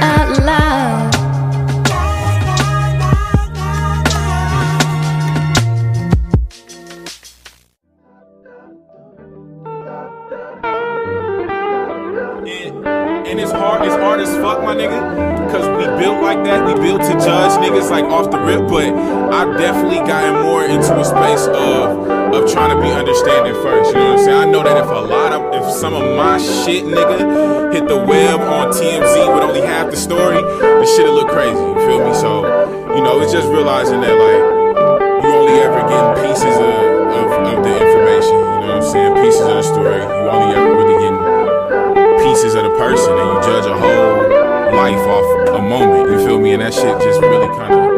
[0.01, 1.15] out loud.
[13.27, 14.99] And, it's hard, it's hard as fuck, my nigga.
[15.51, 18.89] Cause we built like that, we built to judge niggas like off the rip, but
[19.33, 23.95] I've definitely gotten more into a space of of trying to be understanding first
[25.79, 30.35] some of my shit, nigga, hit the web on TMZ with only half the story,
[30.35, 31.55] the shit'll look crazy.
[31.55, 32.13] You feel me?
[32.13, 32.43] So,
[32.95, 36.83] you know, it's just realizing that like you only ever get pieces of,
[37.15, 38.35] of, of the information.
[38.35, 39.23] You know what I'm saying?
[39.23, 40.03] Pieces of the story.
[40.03, 44.99] You only ever really getting pieces of the person, and you judge a whole life
[45.07, 46.11] off a moment.
[46.11, 46.59] You feel me?
[46.59, 47.88] And that shit just really kind of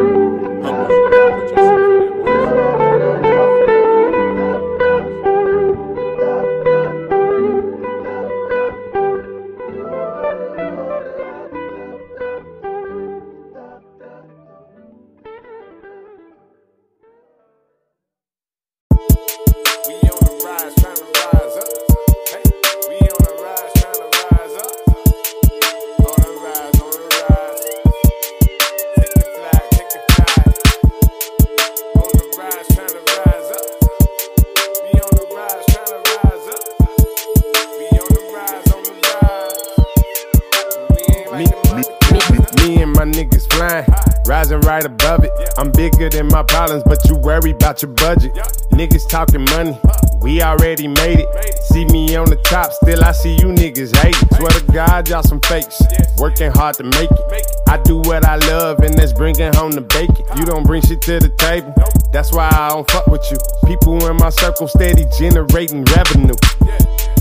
[47.32, 48.34] worry about your budget.
[48.72, 49.78] Niggas talking money,
[50.20, 51.28] we already made it.
[51.64, 54.28] See me on the top, still I see you niggas hating.
[54.36, 55.80] Swear to God, y'all some fakes,
[56.18, 57.46] working hard to make it.
[57.68, 60.24] I do what I love, and that's bringing home the bacon.
[60.36, 61.72] You don't bring shit to the table,
[62.12, 63.38] that's why I don't fuck with you.
[63.66, 66.36] People in my circle steady generating revenue.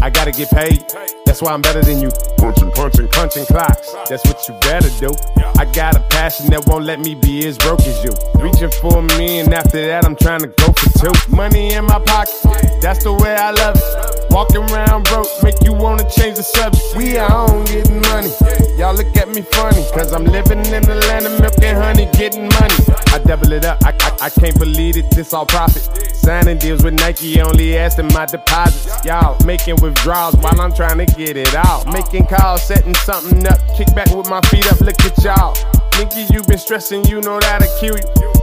[0.01, 0.83] I gotta get paid.
[1.25, 2.09] That's why I'm better than you.
[2.37, 3.93] Punching, punching, punching clocks.
[4.09, 5.13] That's what you better do.
[5.59, 8.11] I got a passion that won't let me be as broke as you.
[8.41, 11.35] Reaching for a million, after that I'm trying to go for two.
[11.35, 14.10] Money in my pocket, that's the way I love it.
[14.31, 16.95] Walking around broke, make you wanna change the subject.
[16.95, 18.31] We are on getting money.
[18.77, 22.07] Y'all look at me funny, cause I'm living in the land of milk and honey,
[22.13, 22.75] getting money.
[23.11, 25.83] I double it up, I, I, I can't believe it, this all profit.
[26.15, 29.03] Signing deals with Nike, only asking my deposits.
[29.03, 31.91] Y'all making withdrawals while I'm trying to get it out.
[31.91, 35.53] Making calls, setting something up, kick back with my feet up, look at y'all.
[35.99, 38.40] Nigga, you been stressing, you know that'll kill you.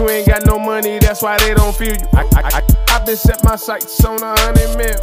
[0.00, 2.08] You ain't got no money, that's why they don't feel you.
[2.14, 4.96] I, I, I, I been set my sights on a hundred mil.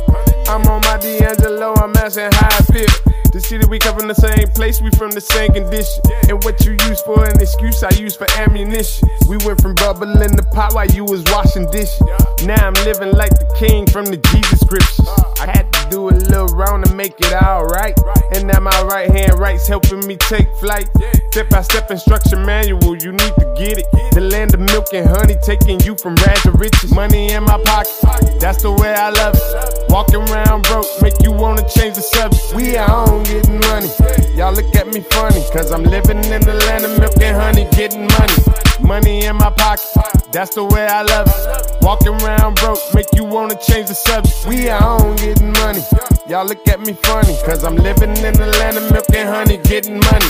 [0.49, 3.13] I'm on my D'Angelo, I'm asking how I feel.
[3.31, 6.01] The city we come from the same place, we from the same condition.
[6.29, 9.07] And what you use for an excuse, I use for ammunition.
[9.29, 12.01] We went from bubbling the pot while you was washing dishes.
[12.49, 15.05] Now I'm living like the king from the Jesus scriptures.
[15.37, 17.97] I had do a little round to make it alright.
[18.33, 20.89] And now my right hand right's helping me take flight.
[21.31, 23.85] Step by step instruction manual, you need to get it.
[24.13, 26.93] The land of milk and honey, taking you from rags to riches.
[26.93, 29.89] Money in my pocket, that's the way I love it.
[29.89, 32.53] Walking around broke, make you wanna change the subject.
[32.55, 33.89] We are on getting money.
[34.35, 37.67] Y'all look at me funny, cause I'm living in the land of milk and honey,
[37.71, 38.66] getting money.
[38.79, 39.85] Money in my pocket,
[40.31, 41.77] that's the way I love it.
[41.81, 44.45] Walking around broke, make you wanna change the subject.
[44.47, 45.81] We on getting money.
[46.27, 49.57] Y'all look at me funny, cause I'm living in the land of milk and honey,
[49.57, 50.27] getting money.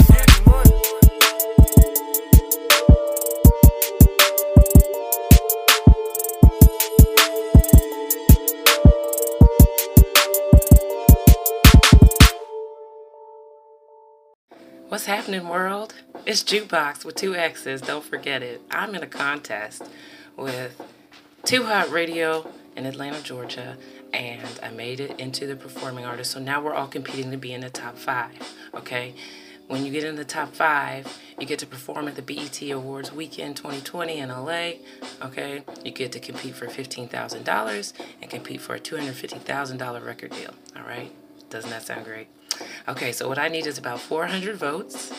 [14.89, 15.95] What's happening, world?
[16.25, 17.81] It's Jukebox with two X's.
[17.81, 18.61] Don't forget it.
[18.71, 19.83] I'm in a contest
[20.37, 20.81] with
[21.43, 23.75] Too Hot Radio in Atlanta, Georgia,
[24.13, 26.31] and I made it into the performing artist.
[26.31, 28.37] So now we're all competing to be in the top five.
[28.73, 29.13] Okay.
[29.67, 33.11] When you get in the top five, you get to perform at the BET Awards
[33.11, 34.75] Weekend 2020 in LA.
[35.21, 40.53] Okay, you get to compete for $15,000 and compete for a $250,000 record deal.
[40.77, 41.11] All right,
[41.49, 42.29] doesn't that sound great?
[42.87, 45.13] Okay, so what I need is about 400 votes,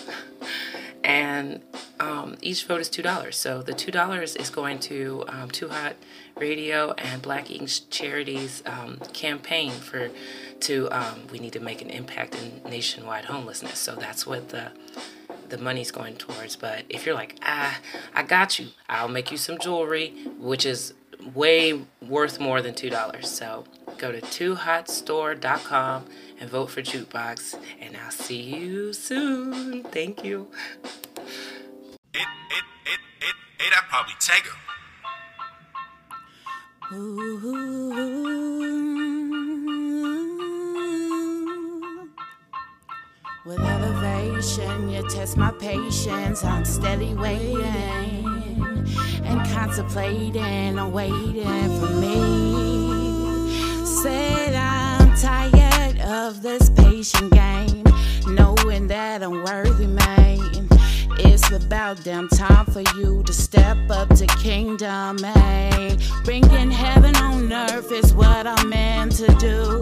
[1.05, 1.61] and
[2.01, 3.37] um, each vote is two dollars.
[3.37, 5.97] So the two dollars is going to um, Too Hot
[6.37, 10.11] Radio and Black Ink Charities um, campaign for
[10.61, 13.79] to um, we need to make an impact in nationwide homelessness.
[13.79, 14.71] So that's what the
[15.49, 16.57] the money's going towards.
[16.57, 17.79] But if you're like, ah,
[18.15, 20.95] I got you, I'll make you some jewelry, which is
[21.35, 23.29] way worth more than two dollars.
[23.31, 23.65] So
[23.99, 26.07] go to toohotstore.com
[26.41, 29.83] and vote for Jukebox, and I'll see you soon.
[29.83, 30.49] Thank you.
[32.15, 34.55] It, it, it, it, it, that probably Tego.
[43.45, 46.45] With elevation, you test my patience.
[46.45, 47.65] I'm steady waiting
[49.25, 52.68] and contemplating on waiting for me.
[54.03, 57.83] Said I'm tired of this patient game,
[58.29, 60.69] knowing that I'm worthy, man.
[61.19, 65.97] It's about damn time for you to step up to kingdom, eh?
[66.25, 69.81] Bringing heaven on earth is what I'm meant to do,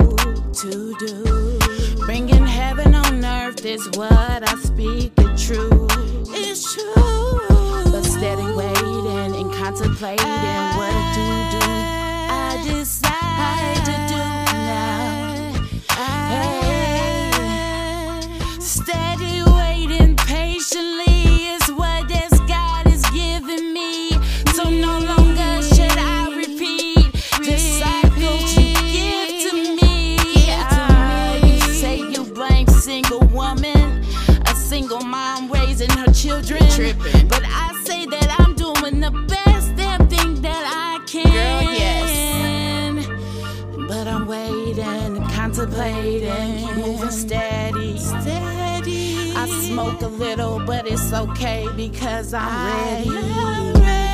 [0.62, 1.58] to do.
[2.06, 5.92] Bringing heaven on earth is what I speak the truth.
[6.30, 7.92] It's true.
[7.92, 10.26] But steady waiting and contemplating
[10.78, 11.65] what to do,
[36.76, 37.28] children.
[37.28, 41.24] But I say that I'm doing the best damn thing that I can.
[41.24, 43.06] Girl, yes.
[43.88, 47.98] But I'm waiting, contemplating, keep moving steady.
[47.98, 49.32] Steady.
[49.34, 54.05] I smoke a little, but it's okay because I'm ready.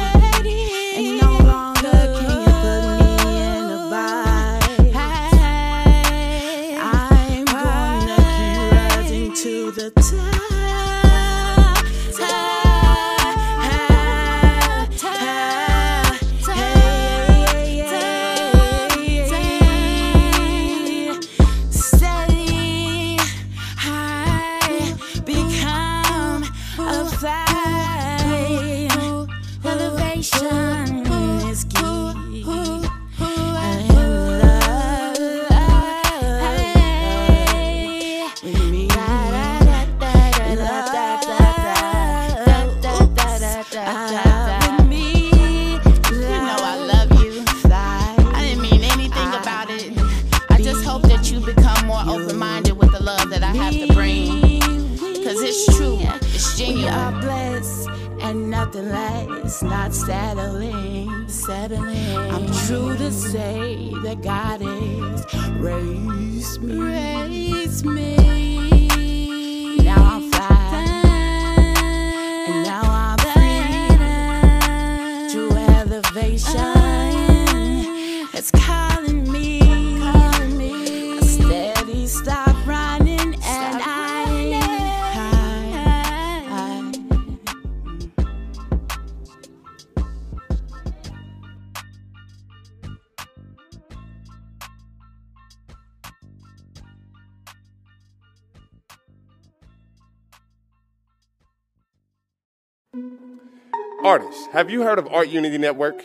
[104.62, 106.04] Have you heard of Art Unity Network?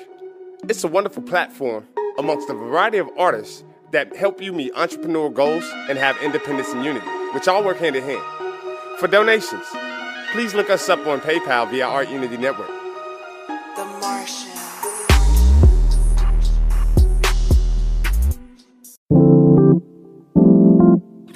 [0.67, 1.87] It's a wonderful platform
[2.17, 6.83] amongst a variety of artists that help you meet entrepreneurial goals and have independence and
[6.83, 7.05] unity,
[7.35, 8.23] which all work hand in hand.
[8.97, 9.63] For donations,
[10.31, 12.71] please look us up on PayPal via Art Unity Network.
[13.75, 14.51] The Martian.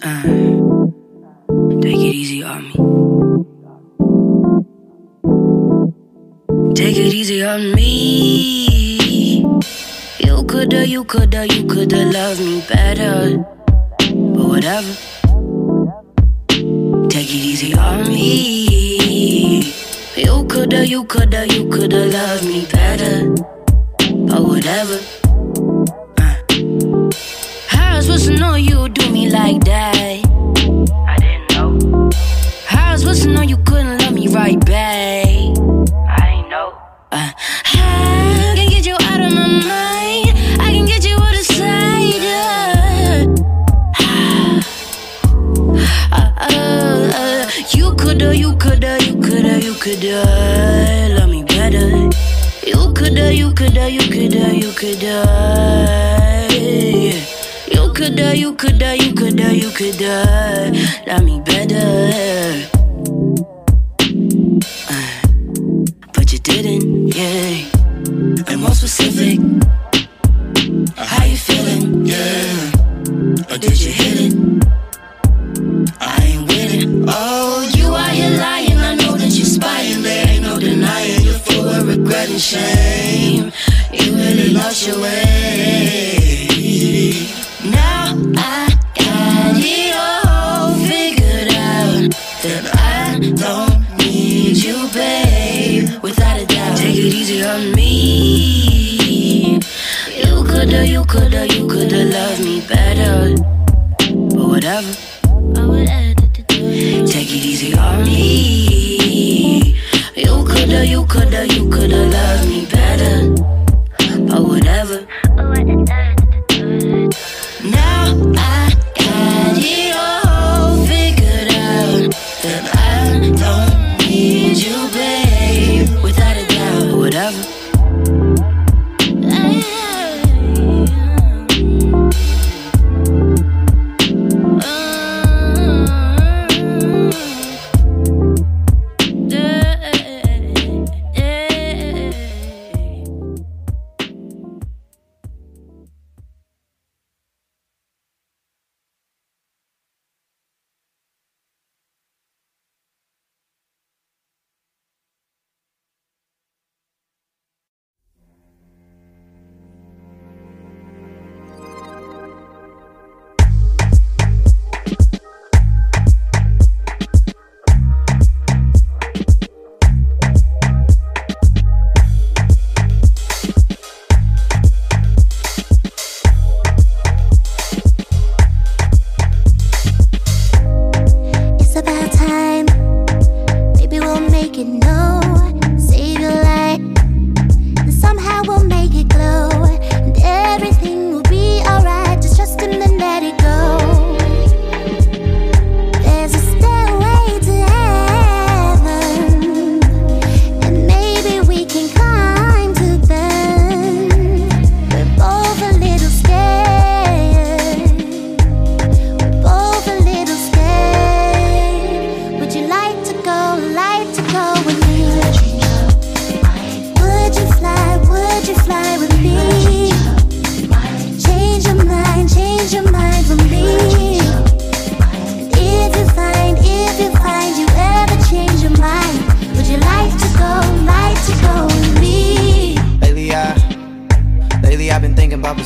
[0.02, 0.24] Ah,
[1.82, 2.91] take it easy on me.
[6.82, 9.42] Take it easy on me.
[10.18, 13.38] You coulda, you coulda, you coulda loved me better.
[14.00, 14.94] But whatever.
[17.08, 19.62] Take it easy on me.
[20.16, 23.30] You coulda, you coulda, you coulda loved me better.
[24.26, 24.98] But whatever.
[26.18, 26.36] Uh.
[27.68, 29.96] How I was supposed to know you would do me like that?
[29.96, 32.10] I didn't know.
[32.66, 35.31] How I was supposed to know you couldn't love me right back?
[37.24, 40.34] I can get you out of my mind.
[40.60, 42.22] I can get you out of sight.
[46.12, 50.24] Uh, uh, uh, you coulda, you coulda, you coulda, you coulda
[51.18, 52.10] love me better.
[52.66, 55.16] You coulda, you coulda, you coulda, you coulda.
[57.74, 60.72] You coulda, you coulda, you coulda, you coulda
[61.08, 62.68] love me better.
[64.90, 65.20] Uh,
[66.14, 67.70] but you didn't, yeah.
[68.48, 69.40] And more specific,
[70.98, 72.72] uh, how you feeling, yeah.
[73.52, 74.34] Or did you hit it?
[76.00, 77.06] I ain't it.
[77.08, 78.78] Oh, you out here lying.
[78.78, 80.02] I know that you're spying.
[80.02, 83.52] There ain't no denying you're full of regret and shame.
[83.92, 86.11] You really lost your way.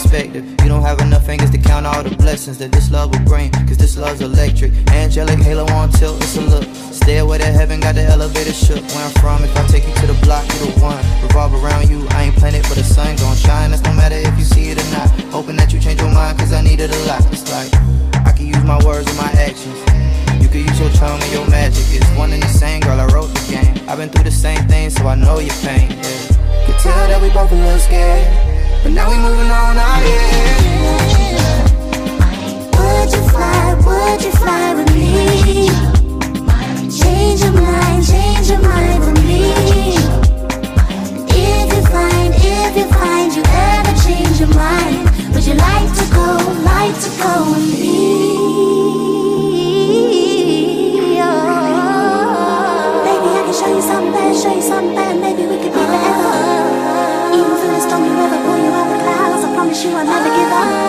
[0.05, 0.45] Perspective.
[0.61, 3.51] You don't have enough fingers to count all the blessings that this love will bring.
[3.67, 4.71] Cause this love's electric.
[4.91, 6.63] Angelic halo on tilt, it's a look.
[6.93, 8.81] Stairway to heaven, got the elevator shook.
[8.93, 11.03] Where I'm from, if I take you to the block, you the one.
[11.23, 13.71] Revolve around you, I ain't planet, but the sun gon' shine.
[13.71, 15.09] That's no matter if you see it or not.
[15.31, 17.25] Hoping that you change your mind, cause I need it a lot.
[17.31, 17.73] It's like,
[18.25, 19.77] I can use my words and my actions.
[20.41, 21.85] You can use your tongue and your magic.
[21.89, 22.99] It's one and the same, girl.
[22.99, 23.89] I wrote the game.
[23.89, 25.89] I've been through the same thing, so I know your pain.
[25.89, 26.65] Yeah.
[26.65, 28.54] Could tell that we both a little scared,
[28.85, 29.75] but now we moving on.
[29.79, 30.85] Oh yeah.
[32.77, 35.69] Would you fly, would you fly with me?
[36.91, 39.41] Change your mind, change your mind for me.
[41.33, 46.05] If you find, if you find you ever change your mind, would you like to
[46.13, 46.27] go,
[46.63, 48.74] like to go with me?
[59.97, 60.84] I'll never give up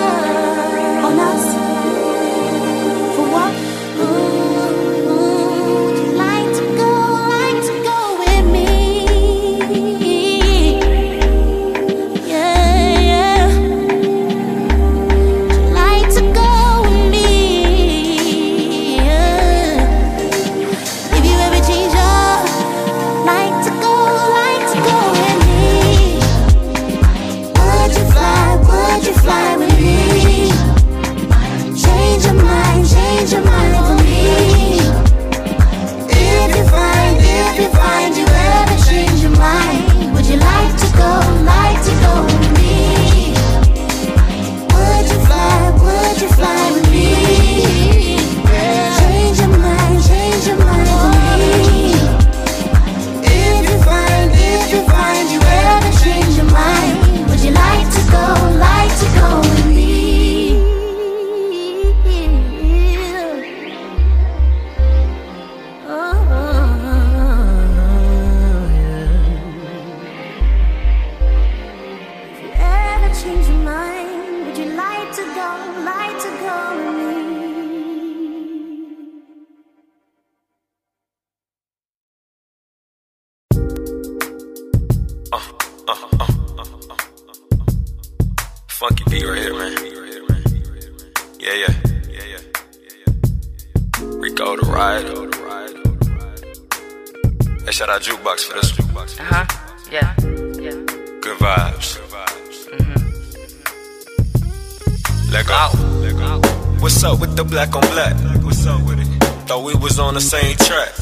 [110.17, 110.93] the same track.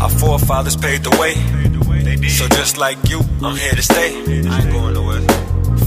[0.00, 1.34] Our forefathers paved the way.
[2.28, 4.10] So just like you, I'm here to stay.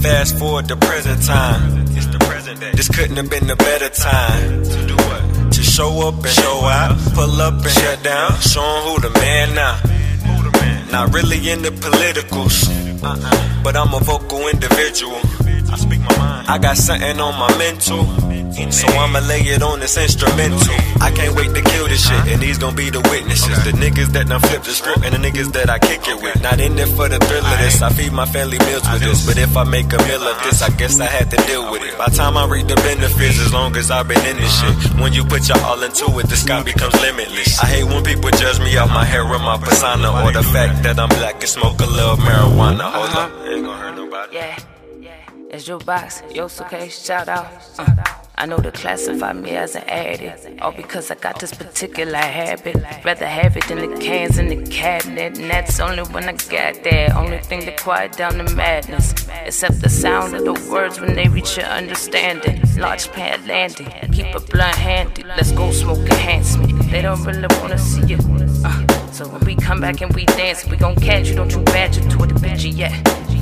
[0.02, 1.86] Fast forward to present time.
[1.96, 2.72] It's the present day.
[2.72, 4.64] This couldn't have been a better time.
[4.64, 5.52] To do what?
[5.52, 6.98] To show up and show out.
[7.14, 8.38] Pull up and shut down.
[8.52, 9.76] Show 'em who the man now.
[10.92, 12.68] Not really into politicals.
[13.64, 15.20] But I'm a vocal individual.
[16.52, 18.04] I got something on my mental.
[18.54, 20.60] So I'ma lay it on this instrumental.
[21.02, 23.64] I can't wait to kill this shit, and these gon' be the witnesses.
[23.64, 26.40] The niggas that done flip the script, and the niggas that I kick it with.
[26.42, 27.82] Not in it for the thrill of this.
[27.82, 29.26] I feed my family meals with this.
[29.26, 31.82] But if I make a meal of this, I guess I had to deal with
[31.82, 31.98] it.
[31.98, 35.00] By the time I reap the benefits, as long as I've been in this shit.
[35.00, 37.58] When you put your all into it, the sky becomes limitless.
[37.60, 40.82] I hate when people judge me off my hair or my persona, or the fact
[40.84, 42.86] that I'm black and smoke a little marijuana.
[42.90, 44.36] Hold up, ain't gonna hurt nobody.
[44.36, 44.58] Yeah,
[45.50, 47.46] it's your box, yo, okay, shout out.
[47.78, 52.18] Uh, I know to classify me as an addict, all because I got this particular
[52.18, 52.76] habit.
[53.04, 56.82] Rather have it than the cans in the cabinet, and that's only when I got
[56.82, 57.14] that.
[57.14, 59.14] Only thing to quiet down the madness,
[59.44, 62.60] except the sound of the words when they reach your understanding.
[62.76, 65.22] Large pad landing, keep a blunt handy.
[65.22, 66.90] Let's go smoke enhancement.
[66.90, 68.18] They don't really wanna see you.
[69.14, 71.36] So when we come back and we dance, we gon' catch you.
[71.36, 72.92] Don't you badger to the picture yet.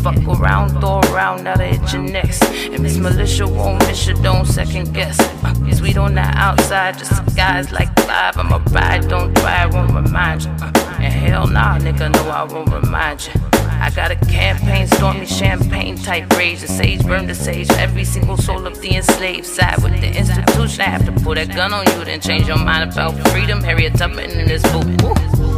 [0.02, 2.44] Fuck around, throw around, now they hit your next.
[2.44, 5.18] And Miss Militia won't miss you, don't second guess.
[5.42, 8.36] Uh, sweet on the outside, just guys like five.
[8.36, 10.50] I'm a ride, don't I won't remind you.
[10.50, 13.32] And hell nah, nigga, no, I won't remind you.
[13.54, 16.60] I got a campaign, stormy champagne type rage.
[16.60, 17.70] The sage burn the sage.
[17.78, 20.82] Every single soul of the enslaved side with the institution.
[20.82, 23.62] I have to pull that gun on you, then change your mind about freedom.
[23.62, 24.84] Harriet Tubman in this book.
[25.02, 25.51] Woo.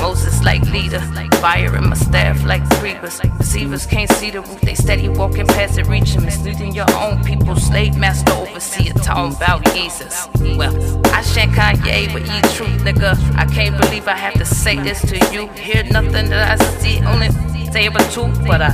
[0.00, 1.00] Moses like leader,
[1.40, 3.20] fire in my staff like creepers.
[3.38, 7.56] Deceivers can't see the roof, they steady walking past it, reaching, misleading your own people.
[7.56, 10.28] Slave master overseer, talking about Jesus.
[10.56, 10.74] Well,
[11.06, 13.16] I shan't Kanye with E truth, nigga.
[13.36, 15.48] I can't believe I have to say this to you.
[15.48, 17.30] Hear nothing that I see, only
[17.72, 18.70] say it truth, but I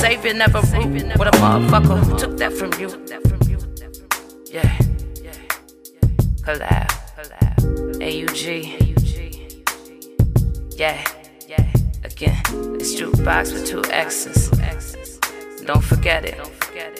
[0.00, 1.16] Savior never root.
[1.16, 2.88] What a motherfucker who took that from you.
[4.46, 4.78] Yeah,
[6.44, 6.88] collab,
[8.00, 8.97] AUG.
[10.78, 11.04] Yeah,
[11.48, 11.72] yeah.
[12.04, 12.40] Again,
[12.78, 14.48] it's jukebox with two X's.
[15.66, 16.38] Don't forget it.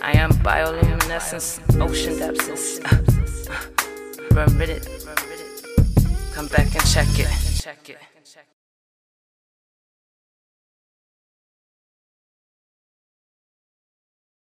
[0.02, 2.80] I am bioluminescence, ocean depths.
[2.80, 2.98] Uh,
[3.52, 4.88] uh, Remit it.
[6.34, 8.17] Come back and check it.